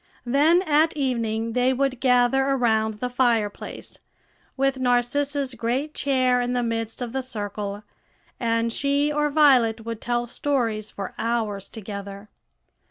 Then 0.25 0.63
at 0.63 0.97
evening 0.97 1.53
they 1.53 1.73
would 1.73 1.99
gather 1.99 2.43
around 2.47 2.95
the 2.95 3.07
fireplace, 3.09 3.99
with 4.57 4.79
Narcissa's 4.79 5.53
great 5.53 5.93
chair 5.93 6.41
in 6.41 6.53
the 6.53 6.63
midst 6.63 7.03
of 7.03 7.13
the 7.13 7.21
circle, 7.21 7.83
and 8.39 8.73
she 8.73 9.13
or 9.13 9.29
Violet 9.29 9.85
would 9.85 10.01
tell 10.01 10.25
stories 10.25 10.89
for 10.89 11.13
hours 11.19 11.69
together. 11.69 12.29